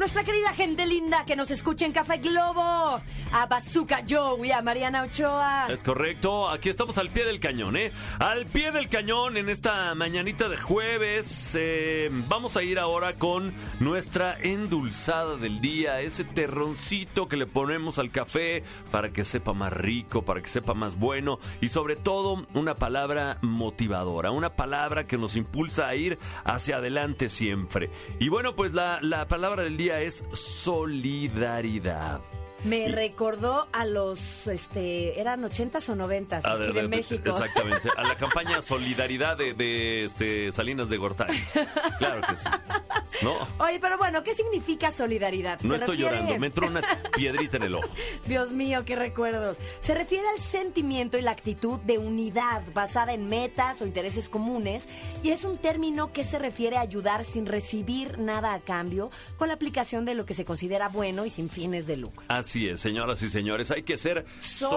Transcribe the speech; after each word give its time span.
Nuestra 0.00 0.24
querida 0.24 0.54
gente 0.54 0.86
linda 0.86 1.26
que 1.26 1.36
nos 1.36 1.50
escucha 1.50 1.84
en 1.84 1.92
Café 1.92 2.16
Globo, 2.16 3.02
a 3.32 3.46
Bazooka 3.50 4.02
Joe 4.08 4.48
y 4.48 4.50
a 4.50 4.62
Mariana 4.62 5.02
Ochoa. 5.02 5.66
Es 5.68 5.84
correcto, 5.84 6.48
aquí 6.48 6.70
estamos 6.70 6.96
al 6.96 7.10
pie 7.10 7.26
del 7.26 7.38
cañón, 7.38 7.76
¿eh? 7.76 7.92
Al 8.18 8.46
pie 8.46 8.72
del 8.72 8.88
cañón 8.88 9.36
en 9.36 9.50
esta 9.50 9.94
mañanita 9.94 10.48
de 10.48 10.56
jueves. 10.56 11.52
eh, 11.54 12.08
vamos 12.28 12.56
a 12.56 12.62
ir 12.62 12.78
ahora 12.78 13.16
con 13.16 13.52
nuestra 13.78 14.38
endulzada 14.40 15.36
del 15.36 15.60
día, 15.60 16.00
ese 16.00 16.24
terroncito 16.24 17.28
que 17.28 17.36
le 17.36 17.46
ponemos 17.46 17.98
al 17.98 18.10
café 18.10 18.64
para 18.90 19.12
que 19.12 19.26
sepa 19.26 19.52
más 19.52 19.70
rico, 19.70 20.24
para 20.24 20.40
que 20.40 20.48
sepa 20.48 20.72
más 20.72 20.96
bueno 20.98 21.38
y 21.60 21.68
sobre 21.68 21.96
todo 21.96 22.46
una 22.54 22.74
palabra 22.74 23.36
motivadora, 23.42 24.30
una 24.30 24.56
palabra 24.56 25.06
que 25.06 25.18
nos 25.18 25.36
impulsa 25.36 25.88
a 25.88 25.94
ir 25.94 26.18
hacia 26.44 26.76
adelante 26.78 27.28
siempre. 27.28 27.90
Y 28.18 28.30
bueno, 28.30 28.56
pues 28.56 28.72
la, 28.72 28.98
la 29.02 29.28
palabra 29.28 29.62
del 29.62 29.76
día 29.76 29.89
es 29.98 30.22
solidaridad. 30.32 32.20
Me 32.64 32.88
recordó 32.88 33.66
a 33.72 33.86
los, 33.86 34.46
este, 34.46 35.18
eran 35.18 35.42
ochentas 35.44 35.88
o 35.88 35.96
noventas 35.96 36.44
A 36.44 36.52
aquí 36.52 36.58
ver, 36.60 36.68
de, 36.68 36.74
de- 36.74 36.82
de- 36.82 36.88
México. 36.88 37.30
Exactamente. 37.30 37.88
A 37.96 38.02
la 38.04 38.14
campaña 38.16 38.60
Solidaridad 38.60 39.36
de, 39.38 39.54
de, 39.54 40.04
este, 40.04 40.52
Salinas 40.52 40.90
de 40.90 40.98
Gortari. 40.98 41.42
Claro 41.98 42.20
que 42.28 42.36
sí. 42.36 42.48
No, 43.22 43.36
Oye, 43.58 43.78
pero 43.80 43.98
bueno, 43.98 44.22
¿qué 44.22 44.34
significa 44.34 44.90
solidaridad? 44.92 45.60
no 45.62 45.74
estoy 45.74 45.96
refiere- 45.98 46.16
llorando. 46.16 46.38
Me 46.40 46.46
entró 46.46 46.66
una 46.66 46.82
piedrita 47.16 47.56
en 47.58 47.62
el 47.64 47.74
ojo. 47.74 47.88
Dios 48.26 48.50
mío, 48.52 48.84
qué 48.84 48.96
recuerdos. 48.96 49.56
Se 49.80 49.94
refiere 49.94 50.24
al 50.36 50.42
sentimiento 50.42 51.18
y 51.18 51.22
la 51.22 51.30
actitud 51.32 51.78
de 51.80 51.98
unidad 51.98 52.62
basada 52.74 53.12
en 53.14 53.26
metas 53.28 53.80
o 53.82 53.86
intereses 53.86 54.28
comunes 54.28 54.88
y 55.22 55.30
es 55.30 55.44
un 55.44 55.58
término 55.58 56.12
que 56.12 56.24
se 56.24 56.38
refiere 56.38 56.76
a 56.76 56.80
ayudar 56.80 57.24
sin 57.24 57.46
recibir 57.46 58.18
nada 58.18 58.54
a 58.54 58.60
cambio 58.60 59.10
con 59.36 59.48
la 59.48 59.54
aplicación 59.54 60.04
de 60.04 60.14
lo 60.14 60.24
que 60.26 60.34
se 60.34 60.44
considera 60.44 60.88
bueno 60.88 61.26
y 61.26 61.30
sin 61.30 61.50
fines 61.50 61.86
de 61.86 61.96
lucro. 61.96 62.22
Así 62.28 62.68
es, 62.68 62.80
señoras 62.80 63.22
y 63.22 63.28
señores, 63.30 63.70
hay 63.70 63.82
que 63.82 63.98
ser 63.98 64.24
Solidarios. 64.40 64.70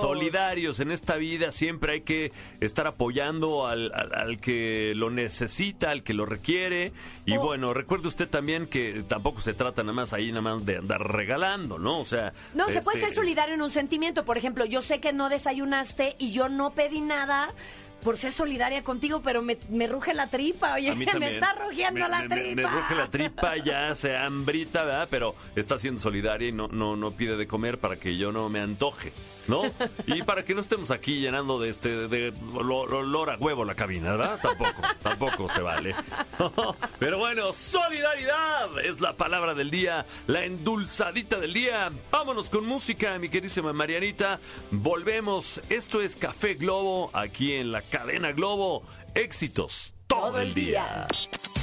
Solidarios 0.00 0.80
en 0.80 0.90
esta 0.90 1.16
vida, 1.16 1.52
siempre 1.52 1.92
hay 1.94 2.00
que 2.02 2.32
estar 2.60 2.86
apoyando 2.86 3.66
al, 3.66 3.92
al- 3.94 4.14
al 4.14 4.40
que 4.40 4.92
lo 4.96 5.10
necesita, 5.10 5.90
al 5.90 6.02
que 6.02 6.14
lo 6.14 6.26
requiere. 6.26 6.92
Y 7.26 7.29
Oh. 7.36 7.46
bueno, 7.46 7.74
recuerde 7.74 8.08
usted 8.08 8.28
también 8.28 8.66
que 8.66 9.04
tampoco 9.06 9.40
se 9.40 9.54
trata 9.54 9.82
nada 9.82 9.92
más 9.92 10.12
ahí, 10.12 10.30
nada 10.30 10.42
más 10.42 10.64
de 10.64 10.78
andar 10.78 11.00
regalando, 11.00 11.78
¿no? 11.78 11.98
O 12.00 12.04
sea. 12.04 12.32
No, 12.54 12.68
se 12.70 12.82
puede 12.82 12.98
este, 12.98 13.10
ser 13.10 13.14
solidario 13.14 13.54
en 13.54 13.62
un 13.62 13.70
sentimiento. 13.70 14.24
Por 14.24 14.38
ejemplo, 14.38 14.64
yo 14.64 14.82
sé 14.82 15.00
que 15.00 15.12
no 15.12 15.28
desayunaste 15.28 16.16
y 16.18 16.32
yo 16.32 16.48
no 16.48 16.70
pedí 16.70 17.00
nada 17.00 17.52
por 18.00 18.16
ser 18.18 18.32
solidaria 18.32 18.82
contigo, 18.82 19.20
pero 19.22 19.42
me, 19.42 19.58
me 19.70 19.86
ruge 19.86 20.14
la 20.14 20.26
tripa, 20.28 20.74
oye, 20.74 20.94
me 20.96 21.04
está 21.04 21.54
rugiendo 21.54 22.00
Me- 22.00 22.08
la 22.08 22.22
me- 22.22 22.28
tripa. 22.28 22.62
Me, 22.62 22.80
ruge 22.80 22.94
la 22.94 23.10
tripa, 23.10 23.56
ya 23.58 23.94
se 23.94 24.16
hambrita, 24.16 24.84
¿verdad? 24.84 25.08
Pero 25.10 25.34
está 25.56 25.78
siendo 25.78 26.00
solidaria 26.00 26.48
y 26.48 26.52
no, 26.52 26.68
no, 26.68 26.96
no 26.96 27.10
pide 27.12 27.36
de 27.36 27.46
comer 27.46 27.78
para 27.78 27.96
que 27.96 28.16
yo 28.16 28.32
no 28.32 28.48
me 28.48 28.60
antoje, 28.60 29.12
¿no? 29.48 29.62
Y 30.06 30.22
para 30.22 30.44
que 30.44 30.54
no 30.54 30.60
estemos 30.60 30.90
aquí 30.90 31.20
llenando 31.20 31.58
de 31.60 31.70
este 31.70 32.08
de 32.08 32.32
lo- 32.54 32.86
lo- 32.86 32.98
olor 33.00 33.30
a 33.30 33.36
huevo 33.36 33.64
la 33.64 33.74
cabina, 33.74 34.10
¿verdad? 34.16 34.38
Tampoco, 34.40 34.82
tampoco 35.02 35.48
se 35.48 35.60
vale. 35.60 35.94
Pero 36.98 37.18
bueno, 37.18 37.52
solidaridad 37.52 38.78
es 38.84 39.00
la 39.00 39.16
palabra 39.16 39.54
del 39.54 39.70
día, 39.70 40.04
la 40.26 40.44
endulzadita 40.44 41.38
del 41.38 41.52
día. 41.52 41.90
Vámonos 42.10 42.48
con 42.50 42.64
música, 42.66 43.18
mi 43.18 43.28
querísima 43.28 43.72
Marianita. 43.72 44.40
Volvemos. 44.70 45.60
Esto 45.68 46.00
es 46.00 46.16
Café 46.16 46.54
Globo, 46.54 47.10
aquí 47.12 47.54
en 47.54 47.72
la 47.72 47.82
cadena 47.90 48.32
Globo. 48.32 48.82
Éxitos 49.14 49.92
todo, 50.06 50.40
el 50.40 50.54
día. 50.54 51.06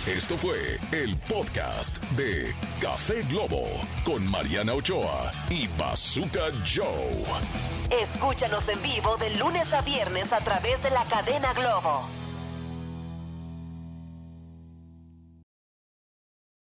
Esto 0.08 0.38
fue 0.38 0.80
el 0.94 1.17
podcast 1.28 2.02
de 2.11 2.55
Café 2.82 3.21
Globo 3.23 3.67
con 4.05 4.26
Mariana 4.26 4.73
Ochoa 4.73 5.33
y 5.49 5.67
Bazooka 5.77 6.52
Joe. 6.66 7.26
Escúchanos 8.02 8.67
en 8.70 8.82
vivo 8.82 9.17
de 9.17 9.36
lunes 9.36 9.71
a 9.73 9.82
viernes 9.82 10.32
a 10.32 10.39
través 10.39 10.82
de 10.82 10.92
la 10.92 11.04
cadena 11.05 11.54
Globo. 11.54 12.17